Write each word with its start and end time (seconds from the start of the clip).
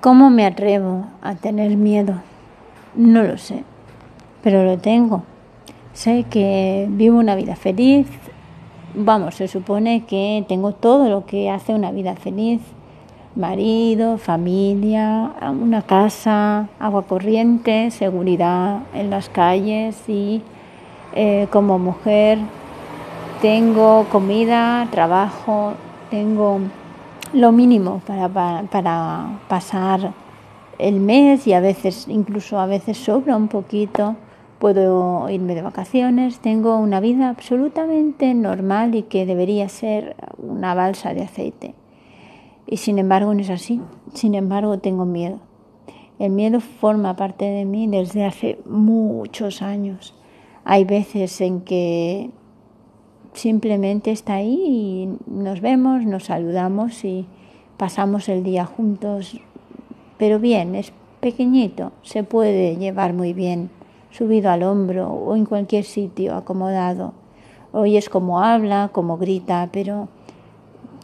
¿Cómo 0.00 0.30
me 0.30 0.46
atrevo 0.46 1.06
a 1.22 1.34
tener 1.34 1.76
miedo? 1.76 2.14
No 2.94 3.24
lo 3.24 3.36
sé, 3.36 3.64
pero 4.44 4.64
lo 4.64 4.78
tengo. 4.78 5.24
Sé 5.92 6.24
que 6.30 6.86
vivo 6.88 7.18
una 7.18 7.34
vida 7.34 7.56
feliz. 7.56 8.06
Vamos, 8.94 9.34
se 9.34 9.48
supone 9.48 10.04
que 10.04 10.44
tengo 10.46 10.70
todo 10.70 11.08
lo 11.08 11.26
que 11.26 11.50
hace 11.50 11.74
una 11.74 11.90
vida 11.90 12.14
feliz. 12.14 12.60
Marido, 13.34 14.18
familia, 14.18 15.32
una 15.60 15.82
casa, 15.82 16.68
agua 16.78 17.02
corriente, 17.02 17.90
seguridad 17.90 18.82
en 18.94 19.10
las 19.10 19.28
calles 19.28 20.08
y 20.08 20.42
eh, 21.16 21.48
como 21.50 21.80
mujer 21.80 22.38
tengo 23.42 24.06
comida, 24.12 24.86
trabajo, 24.92 25.72
tengo 26.08 26.60
lo 27.32 27.52
mínimo 27.52 28.00
para, 28.06 28.28
para, 28.70 29.40
pasar 29.48 30.12
el 30.78 31.00
mes 31.00 31.46
y 31.46 31.52
a 31.52 31.60
veces, 31.60 32.06
incluso 32.08 32.58
a 32.58 32.66
veces 32.66 32.96
sobra 32.98 33.36
un 33.36 33.48
poquito, 33.48 34.16
puedo 34.58 35.28
irme 35.28 35.54
de 35.54 35.62
vacaciones, 35.62 36.40
tengo 36.40 36.76
una 36.76 37.00
vida 37.00 37.28
absolutamente 37.28 38.34
normal 38.34 38.94
y 38.94 39.02
que 39.02 39.26
debería 39.26 39.68
ser 39.68 40.16
una 40.38 40.74
balsa 40.74 41.14
de 41.14 41.22
aceite. 41.22 41.74
Y 42.66 42.76
sin 42.78 42.98
embargo 42.98 43.32
no 43.34 43.40
es 43.40 43.50
así, 43.50 43.80
sin 44.14 44.34
embargo 44.34 44.78
tengo 44.78 45.04
miedo. 45.04 45.40
El 46.18 46.32
miedo 46.32 46.60
forma 46.60 47.16
parte 47.16 47.44
de 47.44 47.64
mí 47.64 47.86
desde 47.86 48.24
hace 48.24 48.58
muchos 48.66 49.62
años. 49.62 50.14
Hay 50.64 50.84
veces 50.84 51.40
en 51.40 51.60
que 51.60 52.30
simplemente 53.34 54.10
está 54.10 54.34
ahí 54.34 54.62
y 54.66 55.30
nos 55.30 55.60
vemos, 55.60 56.04
nos 56.04 56.24
saludamos 56.24 57.04
y 57.04 57.26
pasamos 57.76 58.28
el 58.28 58.42
día 58.42 58.64
juntos. 58.64 59.40
Pero 60.18 60.38
bien, 60.38 60.74
es 60.74 60.92
pequeñito, 61.20 61.92
se 62.02 62.24
puede 62.24 62.76
llevar 62.76 63.12
muy 63.12 63.32
bien, 63.32 63.70
subido 64.10 64.50
al 64.50 64.62
hombro 64.62 65.08
o 65.08 65.36
en 65.36 65.44
cualquier 65.44 65.84
sitio, 65.84 66.34
acomodado. 66.34 67.12
Oyes 67.72 68.08
cómo 68.08 68.40
habla, 68.40 68.90
cómo 68.92 69.18
grita, 69.18 69.68
pero 69.72 70.08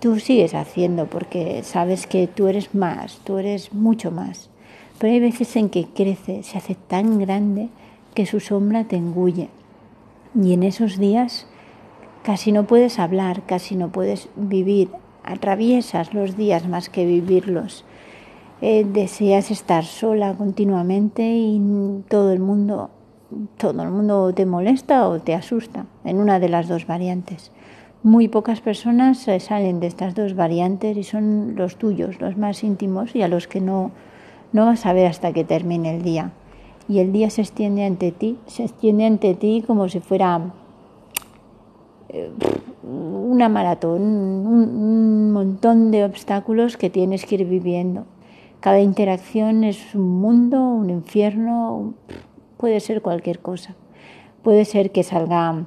tú 0.00 0.18
sigues 0.18 0.54
haciendo 0.54 1.06
porque 1.06 1.62
sabes 1.62 2.06
que 2.06 2.26
tú 2.26 2.46
eres 2.46 2.74
más, 2.74 3.18
tú 3.24 3.38
eres 3.38 3.72
mucho 3.72 4.10
más. 4.10 4.48
Pero 4.98 5.12
hay 5.12 5.20
veces 5.20 5.54
en 5.56 5.68
que 5.68 5.86
crece, 5.86 6.42
se 6.42 6.58
hace 6.58 6.74
tan 6.74 7.18
grande 7.18 7.68
que 8.14 8.26
su 8.26 8.40
sombra 8.40 8.84
te 8.84 8.96
engulle. 8.96 9.48
Y 10.40 10.52
en 10.52 10.62
esos 10.62 10.98
días 10.98 11.46
Casi 12.22 12.52
no 12.52 12.64
puedes 12.66 12.98
hablar, 12.98 13.42
casi 13.46 13.74
no 13.74 13.90
puedes 13.90 14.28
vivir, 14.36 14.90
atraviesas 15.24 16.14
los 16.14 16.36
días 16.36 16.68
más 16.68 16.88
que 16.88 17.04
vivirlos. 17.04 17.84
Eh, 18.60 18.84
deseas 18.84 19.50
estar 19.50 19.84
sola 19.84 20.34
continuamente 20.34 21.22
y 21.24 21.60
todo 22.08 22.32
el 22.32 22.38
mundo 22.38 22.90
todo 23.56 23.82
el 23.82 23.90
mundo 23.90 24.32
te 24.34 24.46
molesta 24.46 25.08
o 25.08 25.20
te 25.20 25.34
asusta 25.34 25.86
en 26.04 26.18
una 26.18 26.38
de 26.38 26.48
las 26.48 26.68
dos 26.68 26.86
variantes. 26.86 27.50
Muy 28.02 28.28
pocas 28.28 28.60
personas 28.60 29.26
salen 29.38 29.80
de 29.80 29.86
estas 29.86 30.14
dos 30.14 30.34
variantes 30.34 30.96
y 30.96 31.04
son 31.04 31.54
los 31.56 31.76
tuyos, 31.76 32.20
los 32.20 32.36
más 32.36 32.64
íntimos 32.64 33.14
y 33.14 33.22
a 33.22 33.28
los 33.28 33.46
que 33.46 33.60
no, 33.60 33.92
no 34.52 34.66
vas 34.66 34.86
a 34.86 34.92
ver 34.92 35.06
hasta 35.06 35.32
que 35.32 35.44
termine 35.44 35.94
el 35.94 36.02
día. 36.02 36.32
Y 36.88 36.98
el 36.98 37.12
día 37.12 37.30
se 37.30 37.42
extiende 37.42 37.84
ante 37.84 38.10
ti, 38.10 38.38
se 38.46 38.64
extiende 38.64 39.06
ante 39.06 39.34
ti 39.34 39.62
como 39.66 39.88
si 39.88 40.00
fuera 40.00 40.52
una 42.82 43.48
maratón, 43.48 44.02
un, 44.02 45.32
montón 45.32 45.90
de 45.90 46.04
obstáculos 46.04 46.76
que 46.76 46.90
tienes 46.90 47.24
que 47.24 47.36
ir 47.36 47.46
viviendo. 47.46 48.04
Cada 48.60 48.80
interacción 48.80 49.64
es 49.64 49.94
un 49.94 50.20
mundo, 50.20 50.60
un 50.60 50.90
infierno, 50.90 51.94
puede 52.58 52.80
ser 52.80 53.02
cualquier 53.02 53.40
cosa. 53.40 53.74
Puede 54.42 54.64
ser 54.64 54.92
que 54.92 55.02
salga 55.02 55.64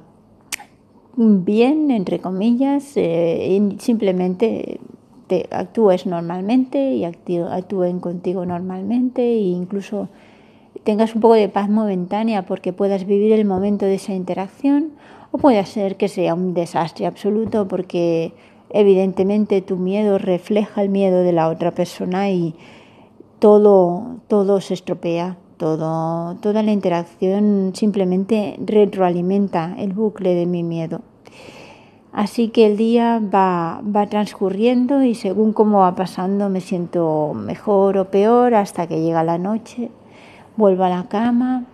bien, 1.16 1.90
entre 1.90 2.20
comillas, 2.20 2.92
eh, 2.96 3.76
simplemente 3.78 4.80
te 5.26 5.48
actúes 5.50 6.06
normalmente 6.06 6.94
y 6.94 7.04
actúen 7.04 8.00
contigo 8.00 8.46
normalmente 8.46 9.22
e 9.22 9.40
incluso 9.40 10.08
tengas 10.84 11.14
un 11.14 11.20
poco 11.20 11.34
de 11.34 11.48
paz 11.48 11.68
momentánea 11.68 12.46
porque 12.46 12.72
puedas 12.72 13.06
vivir 13.06 13.32
el 13.32 13.44
momento 13.44 13.86
de 13.86 13.94
esa 13.94 14.14
interacción 14.14 14.92
o 15.30 15.38
puede 15.38 15.64
ser 15.66 15.96
que 15.96 16.08
sea 16.08 16.34
un 16.34 16.54
desastre 16.54 17.06
absoluto 17.06 17.68
porque 17.68 18.32
evidentemente 18.70 19.62
tu 19.62 19.76
miedo 19.76 20.18
refleja 20.18 20.82
el 20.82 20.88
miedo 20.88 21.22
de 21.22 21.32
la 21.32 21.48
otra 21.48 21.72
persona 21.72 22.30
y 22.30 22.54
todo, 23.38 24.16
todo 24.28 24.60
se 24.60 24.74
estropea, 24.74 25.36
todo, 25.56 26.36
toda 26.36 26.62
la 26.62 26.72
interacción 26.72 27.72
simplemente 27.74 28.58
retroalimenta 28.64 29.74
el 29.78 29.92
bucle 29.92 30.34
de 30.34 30.46
mi 30.46 30.62
miedo. 30.62 31.00
Así 32.12 32.48
que 32.48 32.66
el 32.66 32.78
día 32.78 33.20
va, 33.22 33.82
va 33.82 34.06
transcurriendo 34.06 35.02
y 35.02 35.14
según 35.14 35.52
cómo 35.52 35.80
va 35.80 35.94
pasando 35.94 36.48
me 36.48 36.62
siento 36.62 37.34
mejor 37.34 37.98
o 37.98 38.10
peor 38.10 38.54
hasta 38.54 38.86
que 38.86 39.02
llega 39.02 39.22
la 39.22 39.36
noche, 39.36 39.90
vuelvo 40.56 40.84
a 40.84 40.88
la 40.88 41.04
cama, 41.08 41.66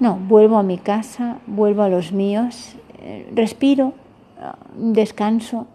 no, 0.00 0.16
vuelvo 0.16 0.58
a 0.58 0.62
mi 0.62 0.78
casa, 0.78 1.38
vuelvo 1.46 1.82
a 1.82 1.88
los 1.88 2.12
míos, 2.12 2.76
eh, 2.98 3.30
respiro, 3.34 3.92
descanso, 4.76 5.66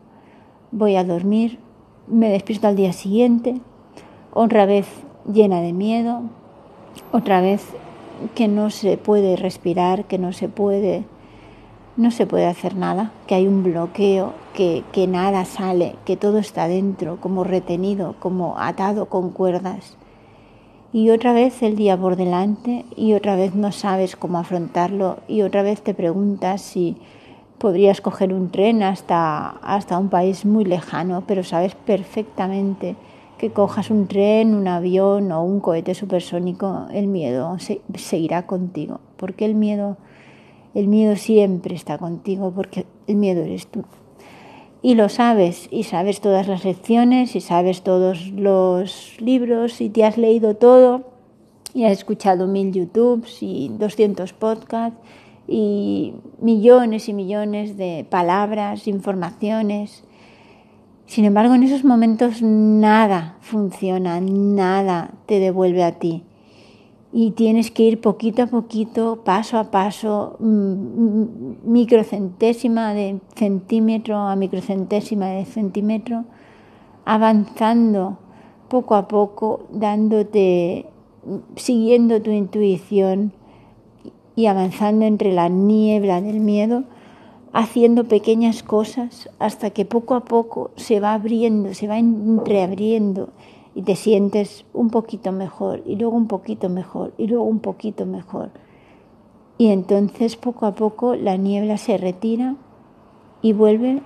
voy 0.72 0.96
a 0.96 1.04
dormir, 1.04 1.60
me 2.08 2.30
despierto 2.30 2.68
al 2.68 2.76
día 2.76 2.94
siguiente, 2.94 3.62
otra 4.34 4.66
vez 4.66 4.88
llena 5.32 5.62
de 5.62 5.74
miedo, 5.74 6.24
otra 7.12 7.42
vez 7.42 7.66
que 8.36 8.48
no 8.48 8.70
se 8.70 8.98
puede 8.98 9.36
respirar, 9.36 10.06
que 10.06 10.18
no 10.18 10.34
se 10.34 10.50
puede, 10.50 11.06
no 11.96 12.12
se 12.12 12.26
puede 12.26 12.46
hacer 12.46 12.76
nada, 12.76 13.12
que 13.28 13.36
hay 13.36 13.48
un 13.48 13.64
bloqueo, 13.64 14.34
que, 14.54 14.84
que 14.92 15.08
nada 15.08 15.46
sale, 15.46 15.96
que 16.06 16.18
todo 16.18 16.40
está 16.40 16.68
dentro, 16.68 17.22
como 17.22 17.44
retenido, 17.44 18.16
como 18.20 18.58
atado 18.58 19.06
con 19.06 19.30
cuerdas 19.30 19.98
y 20.92 21.12
otra 21.12 21.34
vez 21.34 21.62
el 21.62 21.76
día 21.76 21.98
por 21.98 22.16
delante 22.16 22.86
y 22.96 23.14
otra 23.14 23.36
vez 23.36 23.54
no 23.56 23.72
sabes 23.72 24.16
cómo 24.16 24.40
afrontarlo 24.40 25.18
y 25.28 25.44
otra 25.44 25.62
vez 25.62 25.82
te 25.82 25.94
preguntas 25.94 26.62
si 26.62 26.98
podrías 27.60 28.02
coger 28.02 28.34
un 28.34 28.50
tren 28.50 28.82
hasta, 28.82 29.50
hasta 29.50 29.98
un 29.98 30.10
país 30.10 30.46
muy 30.46 30.66
lejano, 30.66 31.24
pero 31.28 31.44
sabes 31.44 31.76
perfectamente 31.76 32.96
que 33.38 33.52
cojas 33.52 33.90
un 33.90 34.08
tren, 34.08 34.56
un 34.56 34.68
avión 34.68 35.32
o 35.32 35.44
un 35.44 35.60
cohete 35.60 35.94
supersónico, 35.94 36.88
el 36.92 37.08
miedo 37.08 37.58
seguirá 37.96 38.48
contigo, 38.48 39.00
porque 39.18 39.46
el 39.46 39.56
miedo, 39.56 39.98
el 40.74 40.88
miedo 40.88 41.16
siempre 41.16 41.76
está 41.76 41.98
contigo, 41.98 42.52
porque 42.56 42.86
el 43.08 43.16
miedo 43.16 43.42
eres 43.42 43.68
tú 43.68 43.84
y 44.82 44.96
lo 44.96 45.10
sabes, 45.10 45.68
y 45.72 45.84
sabes 45.84 46.22
todas 46.22 46.48
las 46.48 46.64
lecciones, 46.64 47.36
y 47.36 47.42
sabes 47.42 47.82
todos 47.82 48.28
los 48.30 49.20
libros, 49.20 49.82
y 49.82 49.90
te 49.90 50.06
has 50.06 50.18
leído 50.18 50.56
todo, 50.56 51.06
y 51.74 51.86
has 51.86 51.92
escuchado 51.92 52.48
mil 52.48 52.72
YouTubes 52.72 53.44
y 53.44 53.70
200 53.70 54.34
podcasts, 54.34 55.00
y 55.48 56.14
millones 56.40 57.10
y 57.10 57.14
millones 57.14 57.76
de 57.76 58.06
palabras, 58.10 58.88
informaciones. 58.88 60.04
Sin 61.08 61.26
embargo, 61.26 61.56
en 61.56 61.64
esos 61.64 61.84
momentos 61.84 62.42
nada 62.42 63.38
funciona, 63.42 64.22
nada 64.22 65.12
te 65.26 65.40
devuelve 65.40 65.84
a 65.84 65.94
ti 65.94 66.24
y 67.12 67.32
tienes 67.32 67.72
que 67.72 67.84
ir 67.84 68.02
poquito 68.02 68.44
a 68.44 68.48
poquito, 68.48 69.22
paso 69.24 69.58
a 69.58 69.72
paso, 69.72 70.38
mm, 70.40 70.46
mm, 70.46 71.58
microcentésima 71.64 72.94
de 72.94 73.20
centímetro 73.36 74.18
a 74.18 74.36
microcentésima 74.36 75.28
de 75.28 75.46
centímetro, 75.46 76.26
avanzando 77.06 78.20
poco 78.68 78.96
a 78.96 79.08
poco, 79.08 79.66
dándote, 79.72 80.86
siguiendo 81.56 82.22
tu 82.22 82.30
intuición 82.30 83.34
y 84.36 84.46
avanzando 84.46 85.06
entre 85.06 85.34
la 85.34 85.50
niebla 85.50 86.22
del 86.22 86.40
miedo, 86.40 86.84
haciendo 87.52 88.04
pequeñas 88.08 88.62
cosas 88.62 89.30
hasta 89.40 89.72
que 89.72 89.84
poco 89.84 90.14
a 90.14 90.26
poco 90.26 90.70
se 90.76 91.00
va 91.00 91.16
abriendo, 91.16 91.74
se 91.74 91.88
va 91.88 91.98
entreabriendo 91.98 93.30
y 93.80 93.82
te 93.82 93.96
sientes 93.96 94.66
un 94.74 94.90
poquito 94.90 95.32
mejor 95.32 95.84
y 95.86 95.96
luego 95.96 96.18
un 96.18 96.28
poquito 96.28 96.68
mejor 96.68 97.14
y 97.18 97.28
luego 97.28 97.46
un 97.46 97.60
poquito 97.60 98.06
mejor. 98.06 98.50
Y 99.58 99.70
entonces 99.70 100.36
poco 100.36 100.66
a 100.66 100.76
poco 100.76 101.16
la 101.16 101.38
niebla 101.38 101.78
se 101.78 101.98
retira 101.98 102.58
y 103.42 103.54
vuelve 103.54 104.02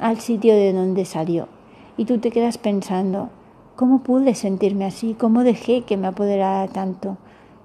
al 0.00 0.20
sitio 0.20 0.54
de 0.54 0.74
donde 0.74 1.06
salió. 1.06 1.48
Y 1.96 2.04
tú 2.04 2.18
te 2.18 2.30
quedas 2.30 2.58
pensando, 2.58 3.30
¿cómo 3.74 4.02
pude 4.02 4.34
sentirme 4.34 4.84
así? 4.84 5.14
¿Cómo 5.14 5.44
dejé 5.44 5.80
que 5.80 5.96
me 5.96 6.08
apoderara 6.08 6.70
tanto? 6.70 7.16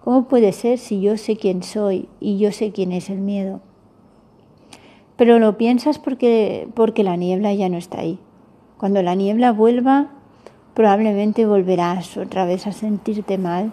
¿Cómo 0.05 0.29
puede 0.29 0.53
ser 0.53 0.77
si 0.77 1.01
yo 1.01 1.17
sé 1.17 1.35
quién 1.35 1.63
soy 1.63 2.07
y 2.21 2.37
yo 2.37 2.53
sé 2.53 2.71
quién 2.71 2.93
es 2.93 3.09
el 3.09 3.19
miedo? 3.19 3.59
Pero 5.17 5.37
lo 5.39 5.57
piensas 5.57 5.99
porque, 5.99 6.69
porque 6.75 7.03
la 7.03 7.17
niebla 7.17 7.53
ya 7.53 7.67
no 7.67 7.75
está 7.75 7.99
ahí. 7.99 8.19
Cuando 8.77 9.03
la 9.03 9.15
niebla 9.15 9.51
vuelva, 9.51 10.11
probablemente 10.75 11.47
volverás 11.47 12.17
otra 12.17 12.45
vez 12.45 12.67
a 12.67 12.73
sentirte 12.73 13.39
mal 13.39 13.71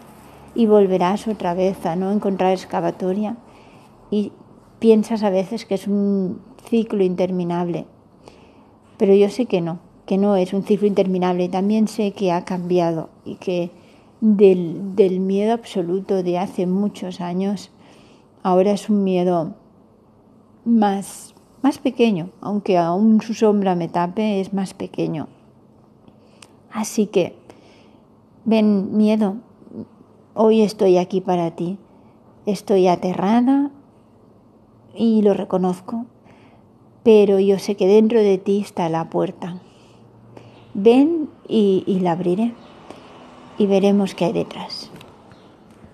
y 0.55 0.67
volverás 0.67 1.29
otra 1.29 1.53
vez 1.53 1.85
a 1.85 1.97
no 1.97 2.13
encontrar 2.13 2.53
excavatoria 2.53 3.37
y 4.11 4.33
piensas 4.79 5.23
a 5.25 5.31
veces 5.31 5.67
que 5.67 5.75
es 5.75 5.87
un 5.87 6.41
ciclo 6.69 7.03
interminable. 7.03 7.87
Pero 8.97 9.15
yo 9.15 9.29
sé 9.29 9.47
que 9.47 9.61
no, 9.61 9.81
que 10.07 10.17
no 10.17 10.37
es 10.37 10.53
un 10.53 10.63
ciclo 10.63 10.87
interminable. 10.87 11.49
También 11.49 11.89
sé 11.89 12.13
que 12.13 12.31
ha 12.31 12.45
cambiado 12.45 13.11
y 13.25 13.35
que 13.37 13.71
del, 14.21 14.95
del 14.95 15.19
miedo 15.19 15.53
absoluto 15.55 16.23
de 16.23 16.39
hace 16.39 16.67
muchos 16.67 17.21
años, 17.21 17.73
ahora 18.45 18.71
es 18.73 18.89
un 18.89 19.03
miedo 19.03 19.55
más, 20.65 21.35
más 21.63 21.79
pequeño, 21.79 22.31
aunque 22.41 22.79
aún 22.79 23.21
su 23.23 23.35
sombra 23.35 23.75
me 23.75 23.89
tape, 23.89 24.41
es 24.41 24.53
más 24.53 24.75
pequeño. 24.75 25.27
Así 26.73 27.07
que, 27.07 27.37
ven, 28.45 28.97
miedo, 28.97 29.37
hoy 30.35 30.63
estoy 30.63 30.99
aquí 30.99 31.21
para 31.21 31.51
ti. 31.51 31.79
Estoy 32.47 32.89
aterrada 32.89 33.71
y 34.95 35.23
lo 35.23 35.35
reconozco, 35.35 36.07
pero 37.03 37.39
yo 37.39 37.59
sé 37.59 37.77
que 37.77 37.87
dentro 37.87 38.21
de 38.21 38.39
ti 38.39 38.61
está 38.61 38.89
la 38.89 39.11
puerta. 39.11 39.61
Ven 40.75 41.29
y, 41.47 41.85
la 42.01 42.13
abriré 42.13 42.55
y 43.59 43.67
veremos 43.67 44.15
qué 44.15 44.27
hay 44.27 44.33
detrás. 44.33 44.92